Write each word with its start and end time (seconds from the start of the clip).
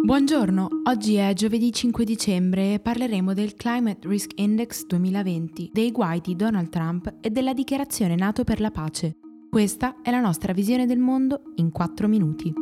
Buongiorno, 0.00 0.68
oggi 0.84 1.16
è 1.16 1.32
giovedì 1.34 1.72
5 1.72 2.04
dicembre 2.04 2.74
e 2.74 2.80
parleremo 2.80 3.34
del 3.34 3.54
Climate 3.54 4.06
Risk 4.08 4.30
Index 4.36 4.86
2020, 4.86 5.70
dei 5.72 5.90
guai 5.90 6.20
di 6.20 6.36
Donald 6.36 6.68
Trump 6.68 7.14
e 7.20 7.30
della 7.30 7.52
dichiarazione 7.52 8.14
NATO 8.14 8.44
per 8.44 8.60
la 8.60 8.70
pace. 8.70 9.16
Questa 9.50 9.96
è 10.02 10.10
la 10.10 10.20
nostra 10.20 10.52
visione 10.52 10.86
del 10.86 10.98
mondo 10.98 11.42
in 11.56 11.70
4 11.70 12.06
minuti. 12.06 12.52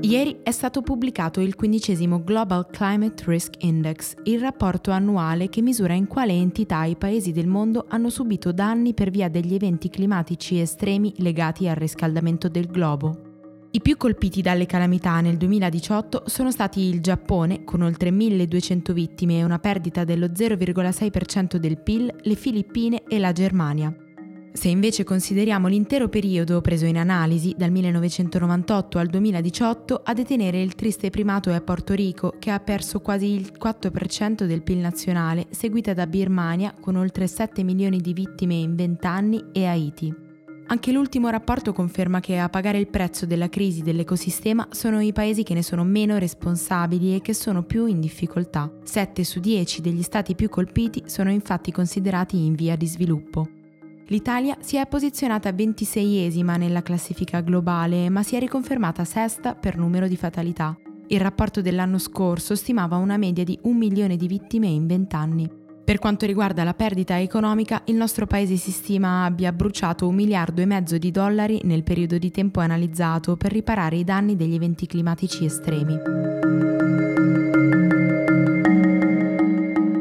Ieri 0.00 0.40
è 0.42 0.50
stato 0.50 0.80
pubblicato 0.80 1.40
il 1.40 1.54
quindicesimo 1.54 2.22
Global 2.24 2.66
Climate 2.70 3.24
Risk 3.26 3.62
Index, 3.62 4.14
il 4.24 4.40
rapporto 4.40 4.90
annuale 4.90 5.48
che 5.48 5.60
misura 5.60 5.92
in 5.92 6.06
quale 6.06 6.32
entità 6.32 6.84
i 6.84 6.96
paesi 6.96 7.32
del 7.32 7.46
mondo 7.46 7.84
hanno 7.88 8.10
subito 8.10 8.52
danni 8.52 8.94
per 8.94 9.10
via 9.10 9.28
degli 9.28 9.54
eventi 9.54 9.90
climatici 9.90 10.58
estremi 10.60 11.12
legati 11.18 11.68
al 11.68 11.76
riscaldamento 11.76 12.48
del 12.48 12.66
globo. 12.66 13.32
I 13.74 13.80
più 13.80 13.96
colpiti 13.96 14.40
dalle 14.40 14.66
calamità 14.66 15.20
nel 15.20 15.36
2018 15.36 16.22
sono 16.26 16.52
stati 16.52 16.82
il 16.82 17.00
Giappone, 17.00 17.64
con 17.64 17.82
oltre 17.82 18.12
1200 18.12 18.92
vittime 18.92 19.40
e 19.40 19.42
una 19.42 19.58
perdita 19.58 20.04
dello 20.04 20.26
0,6% 20.26 21.56
del 21.56 21.82
PIL, 21.82 22.14
le 22.20 22.34
Filippine 22.36 23.02
e 23.08 23.18
la 23.18 23.32
Germania. 23.32 23.92
Se 24.52 24.68
invece 24.68 25.02
consideriamo 25.02 25.66
l'intero 25.66 26.08
periodo 26.08 26.60
preso 26.60 26.86
in 26.86 26.98
analisi, 26.98 27.52
dal 27.58 27.72
1998 27.72 28.98
al 29.00 29.08
2018, 29.08 30.02
a 30.04 30.12
detenere 30.12 30.62
il 30.62 30.76
triste 30.76 31.10
primato 31.10 31.50
è 31.50 31.60
Porto 31.60 31.94
Rico, 31.94 32.36
che 32.38 32.52
ha 32.52 32.60
perso 32.60 33.00
quasi 33.00 33.32
il 33.32 33.50
4% 33.60 34.44
del 34.44 34.62
PIL 34.62 34.78
nazionale, 34.78 35.48
seguita 35.50 35.92
da 35.94 36.06
Birmania, 36.06 36.72
con 36.80 36.94
oltre 36.94 37.26
7 37.26 37.64
milioni 37.64 37.98
di 37.98 38.12
vittime 38.12 38.54
in 38.54 38.76
20 38.76 39.06
anni, 39.08 39.44
e 39.50 39.64
Haiti. 39.66 40.23
Anche 40.66 40.92
l'ultimo 40.92 41.28
rapporto 41.28 41.74
conferma 41.74 42.20
che 42.20 42.38
a 42.38 42.48
pagare 42.48 42.78
il 42.78 42.88
prezzo 42.88 43.26
della 43.26 43.50
crisi 43.50 43.82
dell'ecosistema 43.82 44.68
sono 44.70 45.00
i 45.00 45.12
paesi 45.12 45.42
che 45.42 45.52
ne 45.52 45.62
sono 45.62 45.84
meno 45.84 46.16
responsabili 46.16 47.14
e 47.14 47.20
che 47.20 47.34
sono 47.34 47.64
più 47.64 47.84
in 47.86 48.00
difficoltà. 48.00 48.72
7 48.82 49.24
su 49.24 49.40
10 49.40 49.82
degli 49.82 50.02
stati 50.02 50.34
più 50.34 50.48
colpiti 50.48 51.02
sono 51.06 51.30
infatti 51.30 51.70
considerati 51.70 52.42
in 52.44 52.54
via 52.54 52.76
di 52.76 52.86
sviluppo. 52.86 53.48
L'Italia 54.06 54.56
si 54.60 54.76
è 54.76 54.86
posizionata 54.86 55.50
26esima 55.50 56.56
nella 56.56 56.82
classifica 56.82 57.40
globale, 57.40 58.08
ma 58.08 58.22
si 58.22 58.36
è 58.36 58.38
riconfermata 58.38 59.04
sesta 59.04 59.54
per 59.54 59.76
numero 59.76 60.08
di 60.08 60.16
fatalità. 60.16 60.76
Il 61.08 61.20
rapporto 61.20 61.60
dell'anno 61.60 61.98
scorso 61.98 62.54
stimava 62.54 62.96
una 62.96 63.18
media 63.18 63.44
di 63.44 63.58
un 63.62 63.76
milione 63.76 64.16
di 64.16 64.26
vittime 64.26 64.66
in 64.68 64.86
20 64.86 65.14
anni. 65.14 65.62
Per 65.84 65.98
quanto 65.98 66.24
riguarda 66.24 66.64
la 66.64 66.72
perdita 66.72 67.20
economica, 67.20 67.82
il 67.84 67.94
nostro 67.96 68.26
paese 68.26 68.56
si 68.56 68.70
stima 68.70 69.24
abbia 69.24 69.52
bruciato 69.52 70.08
un 70.08 70.14
miliardo 70.14 70.62
e 70.62 70.64
mezzo 70.64 70.96
di 70.96 71.10
dollari 71.10 71.60
nel 71.64 71.82
periodo 71.82 72.16
di 72.16 72.30
tempo 72.30 72.60
analizzato 72.60 73.36
per 73.36 73.52
riparare 73.52 73.96
i 73.96 74.04
danni 74.04 74.34
degli 74.34 74.54
eventi 74.54 74.86
climatici 74.86 75.44
estremi. 75.44 76.00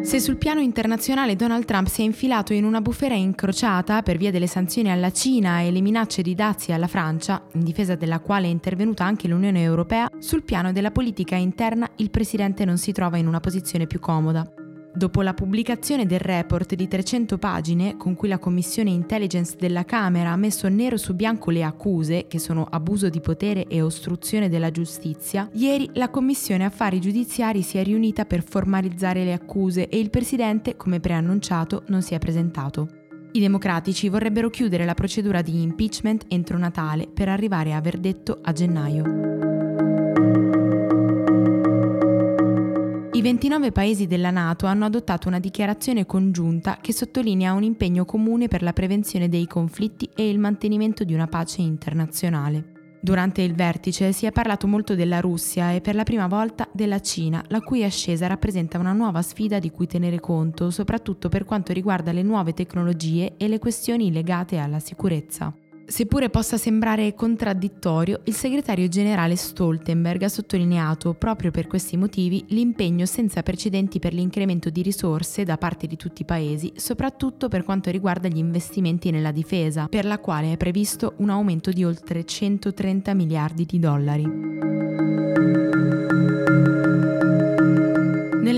Se 0.03 0.20
sul 0.22 0.38
piano 0.38 0.62
internazionale 0.62 1.36
Donald 1.36 1.66
Trump 1.66 1.88
si 1.88 2.02
è 2.02 2.06
infilato 2.06 2.53
in 2.53 2.64
una 2.64 2.80
bufera 2.80 3.16
incrociata 3.16 4.03
per 4.03 4.16
via 4.16 4.31
delle 4.31 4.47
sanzioni 4.47 4.90
alla 4.90 5.12
Cina 5.12 5.59
e 5.59 5.72
le 5.72 5.81
minacce 5.81 6.22
di 6.22 6.34
dazi 6.34 6.72
alla 6.72 6.88
Francia, 6.88 7.44
in 7.53 7.64
difesa 7.64 7.95
della 7.95 8.20
quale 8.20 8.47
è 8.47 8.50
intervenuta 8.50 9.03
anche 9.03 9.28
l'Unione 9.28 9.62
Europea, 9.62 10.09
sul 10.20 10.44
piano 10.44 10.72
della 10.72 10.92
politica 10.92 11.36
interna 11.36 11.90
il 11.97 12.09
presidente 12.09 12.64
non 12.64 12.78
si 12.78 12.94
trova 12.94 13.18
in 13.18 13.28
una 13.28 13.42
posizione 13.42 13.86
più 13.86 14.00
comoda. 14.00 14.50
Dopo 14.96 15.24
la 15.24 15.34
pubblicazione 15.34 16.06
del 16.06 16.20
report 16.20 16.76
di 16.76 16.88
300 16.88 17.40
pagine 17.40 17.98
con 17.98 18.14
cui 18.14 18.28
la 18.28 18.38
Commissione 18.38 18.92
Intelligence 18.92 19.56
della 19.58 19.86
Camera 19.86 20.30
ha 20.30 20.36
messo 20.36 20.70
nero 20.70 20.98
su 20.98 21.16
bianco 21.16 21.50
le 21.50 21.64
accuse, 21.64 22.28
che 22.28 22.38
sono 22.38 22.68
abuso 22.70 23.10
di 23.10 23.20
potere 23.20 23.66
e 23.66 23.82
ostruzione 23.82 24.50
della 24.50 24.70
giustizia, 24.70 25.50
ieri 25.54 25.90
la 25.94 26.10
Commissione 26.10 26.66
Affari 26.66 27.02
Giudiziari 27.02 27.64
si 27.64 27.80
è 27.80 27.84
riunita 27.84 28.26
per 28.26 28.44
formalizzare 28.44 29.24
le 29.24 29.34
accuse 29.34 29.90
e 29.90 29.98
il 29.98 30.12
Presidente, 30.12 30.76
come 30.76 31.00
preannunciato, 31.00 31.84
non 31.88 32.03
si 32.03 32.14
è 32.14 32.20
presentato. 32.20 32.88
I 33.32 33.40
democratici 33.40 34.09
vorrebbero 34.09 34.52
chiudere 34.52 34.86
la 34.86 34.94
procedura 34.94 35.42
di 35.42 35.59
impeachment 35.59 36.26
entro 36.28 36.59
Natale 36.59 37.08
per 37.12 37.30
arrivare 37.30 37.74
a 37.74 37.82
verdetto 37.82 38.38
a 38.44 38.52
gennaio. 38.52 39.53
29 43.23 43.72
paesi 43.72 44.06
della 44.06 44.31
Nato 44.31 44.66
hanno 44.66 44.84
adottato 44.84 45.29
una 45.29 45.39
dichiarazione 45.39 46.06
congiunta 46.06 46.79
che 46.81 46.91
sottolinea 46.91 47.53
un 47.53 47.63
impegno 47.63 48.03
comune 48.03 48.50
per 48.50 48.61
la 48.61 48.73
prevenzione 48.73 49.29
dei 49.29 49.47
conflitti 49.47 50.09
e 50.13 50.29
il 50.29 50.38
mantenimento 50.38 51.06
di 51.06 51.13
una 51.13 51.28
pace 51.28 51.61
internazionale. 51.61 52.97
Durante 53.00 53.41
il 53.41 53.53
vertice 53.56 54.11
si 54.11 54.25
è 54.25 54.34
parlato 54.34 54.67
molto 54.67 54.94
della 54.94 55.22
Russia 55.22 55.72
e 55.72 55.79
per 55.79 55.95
la 55.95 56.03
prima 56.03 56.28
volta 56.28 56.67
della 56.73 57.00
Cina, 57.00 57.41
la 57.47 57.61
cui 57.61 57.85
ascesa 57.85 58.28
rappresenta 58.28 58.78
una 58.78 58.91
nuova 58.91 59.22
sfida 59.22 59.57
di 59.57 59.72
cui 59.72 59.88
tenere 59.88 60.19
conto, 60.19 60.69
soprattutto 60.69 61.29
per 61.29 61.45
quanto 61.45 61.72
riguarda 61.72 62.11
le 62.11 62.23
nuove 62.23 62.51
tecnologie 62.51 63.35
e 63.38 63.47
le 63.47 63.57
questioni 63.57 64.11
legate 64.11 64.57
alla 64.57 64.79
sicurezza. 64.79 65.53
Seppure 65.86 66.30
possa 66.30 66.58
sembrare 66.58 67.14
contraddittorio, 67.14 68.22
il 68.24 68.34
segretario 68.34 68.88
generale 68.88 69.36
Stoltenberg 69.36 70.24
ha 70.24 70.30
sottolineato, 70.30 71.14
proprio 71.14 71.52
per 71.52 71.68
questi 71.68 71.98
motivi, 71.98 72.46
l'impegno 72.50 73.06
senza 73.06 73.44
precedenti 73.44 74.00
per 74.00 74.14
l'incremento 74.14 74.70
di 74.70 74.82
risorse 74.82 75.44
da 75.44 75.58
parte 75.58 75.86
di 75.86 75.98
tutti 75.98 76.22
i 76.22 76.26
paesi, 76.26 76.72
soprattutto 76.76 77.50
per 77.50 77.64
quanto 77.64 77.92
riguarda 77.92 78.28
gli 78.28 78.38
investimenti 78.38 79.12
nella 79.12 79.32
difesa, 79.32 79.88
per 79.88 80.06
la 80.06 80.20
quale 80.20 80.54
è 80.54 80.58
previsto 80.58 81.14
un 81.18 81.30
aumento 81.30 81.72
di 81.72 81.84
oltre 81.84 82.24
130 82.24 83.14
miliardi 83.14 83.66
di 83.66 83.80
dollari. 83.80 84.83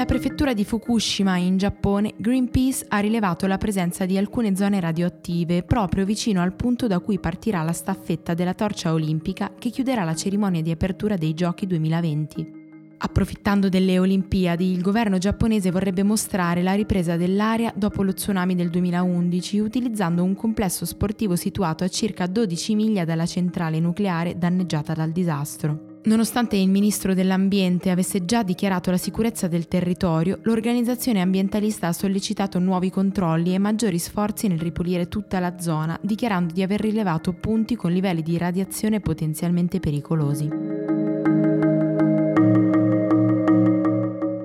Nella 0.06 0.20
prefettura 0.20 0.54
di 0.54 0.64
Fukushima 0.64 1.38
in 1.38 1.58
Giappone, 1.58 2.14
Greenpeace 2.16 2.86
ha 2.90 3.00
rilevato 3.00 3.48
la 3.48 3.58
presenza 3.58 4.06
di 4.06 4.20
alcune 4.20 4.56
zone 4.56 4.80
radioattive 4.80 5.64
proprio 5.64 6.06
vicino 6.06 6.44
al 6.44 6.54
punto 6.54 6.86
da 6.86 7.00
cui 7.00 7.18
partirà 7.18 7.64
la 7.64 7.74
staffetta 7.74 8.36
della 8.36 8.54
torcia 8.54 8.94
olimpica 8.94 9.54
che 9.58 9.72
chiuderà 9.72 10.04
la 10.04 10.14
cerimonia 10.14 10.62
di 10.62 10.70
apertura 10.70 11.16
dei 11.16 11.34
Giochi 11.34 11.66
2020. 11.66 12.98
Approfittando 12.98 13.68
delle 13.68 13.98
Olimpiadi, 13.98 14.72
il 14.72 14.84
governo 14.84 15.18
giapponese 15.18 15.72
vorrebbe 15.72 16.04
mostrare 16.04 16.62
la 16.62 16.74
ripresa 16.74 17.18
dell'area 17.18 17.74
dopo 17.76 18.04
lo 18.04 18.14
tsunami 18.14 18.54
del 18.54 18.70
2011 18.70 19.58
utilizzando 19.58 20.24
un 20.24 20.36
complesso 20.36 20.86
sportivo 20.86 21.36
situato 21.36 21.84
a 21.84 21.88
circa 21.88 22.28
12 22.28 22.76
miglia 22.76 23.06
dalla 23.06 23.26
centrale 23.26 23.80
nucleare 23.80 24.38
danneggiata 24.38 24.94
dal 24.94 25.10
disastro. 25.10 25.95
Nonostante 26.06 26.56
il 26.56 26.70
ministro 26.70 27.16
dell'Ambiente 27.16 27.90
avesse 27.90 28.26
già 28.26 28.44
dichiarato 28.44 28.92
la 28.92 28.98
sicurezza 28.98 29.48
del 29.48 29.68
territorio, 29.68 30.38
l'organizzazione 30.44 31.20
ambientalista 31.20 31.88
ha 31.88 31.94
sollecitato 31.94 32.60
nuovi 32.60 32.92
controlli 32.92 33.56
e 33.56 33.58
maggiori 33.58 33.98
sforzi 33.98 34.48
nel 34.48 34.60
ripulire 34.60 35.08
tutta 35.08 35.40
la 35.40 35.58
zona, 35.58 35.98
dichiarando 36.00 36.54
di 36.54 36.62
aver 36.62 36.80
rilevato 36.80 37.34
punti 37.34 37.76
con 37.76 37.92
livelli 37.92 38.22
di 38.22 38.38
radiazione 38.38 39.00
potenzialmente 39.00 39.80
pericolosi. 39.80 40.48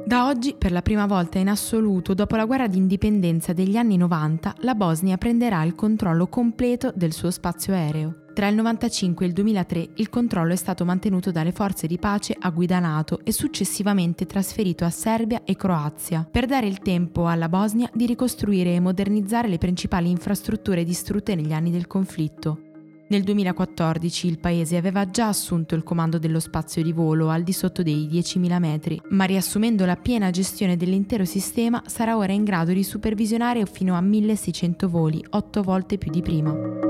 Da 0.07 0.27
oggi, 0.27 0.55
per 0.57 0.73
la 0.73 0.81
prima 0.81 1.05
volta 1.05 1.39
in 1.39 1.51
assoluto 1.51 2.15
dopo 2.15 2.37
la 2.37 2.47
guerra 2.47 2.69
di 2.69 2.79
indipendenza 2.79 3.53
degli 3.53 3.77
anni 3.77 3.99
90, 3.99 4.55
la 4.61 4.75
Bosnia 4.75 5.19
prenderà 5.19 5.63
il 5.65 5.75
controllo 5.75 6.27
completo 6.27 6.91
del 6.97 7.13
suo 7.13 7.31
spazio 7.31 7.75
aereo. 7.75 8.29
Tra 8.41 8.49
il 8.49 8.55
1995 8.55 9.23
e 9.23 9.29
il 9.29 9.35
2003 9.35 9.89
il 9.97 10.09
controllo 10.09 10.55
è 10.55 10.57
stato 10.57 10.87
mantenuto 10.87 11.31
dalle 11.31 11.53
forze 11.53 11.87
di 11.87 11.99
pace 11.99 12.35
a 12.39 12.49
guida 12.49 12.79
NATO 12.79 13.21
e 13.23 13.33
successivamente 13.33 14.25
trasferito 14.25 14.87
a 14.87 14.89
Serbia 14.89 15.43
e 15.45 15.57
Croazia, 15.57 16.27
per 16.31 16.47
dare 16.47 16.67
il 16.67 16.79
tempo 16.79 17.27
alla 17.27 17.51
Bosnia 17.51 17.91
di 17.93 18.07
ricostruire 18.07 18.75
e 18.75 18.81
modernizzare 18.81 19.47
le 19.47 19.59
principali 19.59 20.09
infrastrutture 20.09 20.85
distrutte 20.85 21.35
negli 21.35 21.53
anni 21.53 21.71
del 21.71 21.87
conflitto. 21.87 22.63
Nel 23.09 23.25
2014 23.25 24.29
il 24.29 24.39
paese 24.39 24.79
aveva 24.79 25.05
già 25.11 25.29
assunto 25.29 25.75
il 25.75 25.83
comando 25.83 26.17
dello 26.17 26.41
spazio 26.41 26.83
di 26.83 26.93
volo 26.93 27.29
al 27.29 27.43
di 27.43 27.53
sotto 27.53 27.83
dei 27.83 28.09
10.000 28.11 28.59
metri, 28.59 29.03
ma 29.11 29.25
riassumendo 29.25 29.85
la 29.85 29.97
piena 29.97 30.31
gestione 30.31 30.79
dell'intero 30.79 31.27
sistema 31.27 31.83
sarà 31.85 32.17
ora 32.17 32.33
in 32.33 32.45
grado 32.45 32.73
di 32.73 32.85
supervisionare 32.85 33.67
fino 33.67 33.95
a 33.97 34.01
1.600 34.01 34.87
voli, 34.87 35.23
8 35.29 35.63
volte 35.63 35.99
più 35.99 36.11
di 36.11 36.23
prima. 36.23 36.90